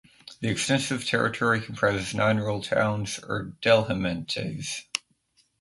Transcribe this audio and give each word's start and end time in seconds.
The 0.39 0.47
extensive 0.49 1.05
territory 1.05 1.61
comprises 1.61 2.15
nine 2.15 2.37
rural 2.37 2.63
towns 2.63 3.19
or 3.19 3.53
"deelgemeentes". 3.61 4.85